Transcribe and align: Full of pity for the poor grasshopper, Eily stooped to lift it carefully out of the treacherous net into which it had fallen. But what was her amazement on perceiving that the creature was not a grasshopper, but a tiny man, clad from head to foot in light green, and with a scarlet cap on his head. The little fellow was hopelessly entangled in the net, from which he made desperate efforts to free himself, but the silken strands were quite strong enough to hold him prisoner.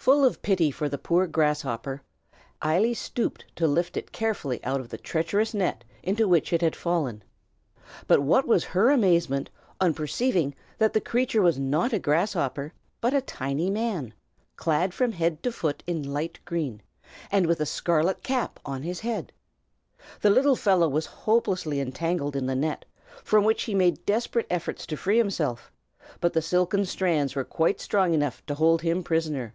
Full 0.00 0.24
of 0.24 0.40
pity 0.40 0.70
for 0.70 0.88
the 0.88 0.96
poor 0.96 1.26
grasshopper, 1.26 2.00
Eily 2.64 2.94
stooped 2.94 3.44
to 3.56 3.66
lift 3.66 3.98
it 3.98 4.12
carefully 4.12 4.64
out 4.64 4.80
of 4.80 4.88
the 4.88 4.96
treacherous 4.96 5.52
net 5.52 5.84
into 6.02 6.26
which 6.26 6.54
it 6.54 6.62
had 6.62 6.74
fallen. 6.74 7.22
But 8.06 8.22
what 8.22 8.46
was 8.46 8.64
her 8.64 8.88
amazement 8.90 9.50
on 9.78 9.92
perceiving 9.92 10.54
that 10.78 10.94
the 10.94 11.02
creature 11.02 11.42
was 11.42 11.58
not 11.58 11.92
a 11.92 11.98
grasshopper, 11.98 12.72
but 13.02 13.12
a 13.12 13.20
tiny 13.20 13.68
man, 13.68 14.14
clad 14.56 14.94
from 14.94 15.12
head 15.12 15.42
to 15.42 15.52
foot 15.52 15.82
in 15.86 16.10
light 16.14 16.40
green, 16.46 16.80
and 17.30 17.46
with 17.46 17.60
a 17.60 17.66
scarlet 17.66 18.22
cap 18.22 18.58
on 18.64 18.82
his 18.82 19.00
head. 19.00 19.34
The 20.22 20.30
little 20.30 20.56
fellow 20.56 20.88
was 20.88 21.04
hopelessly 21.04 21.78
entangled 21.78 22.36
in 22.36 22.46
the 22.46 22.56
net, 22.56 22.86
from 23.22 23.44
which 23.44 23.64
he 23.64 23.74
made 23.74 24.06
desperate 24.06 24.46
efforts 24.48 24.86
to 24.86 24.96
free 24.96 25.18
himself, 25.18 25.70
but 26.22 26.32
the 26.32 26.40
silken 26.40 26.86
strands 26.86 27.36
were 27.36 27.44
quite 27.44 27.82
strong 27.82 28.14
enough 28.14 28.42
to 28.46 28.54
hold 28.54 28.80
him 28.80 29.02
prisoner. 29.02 29.52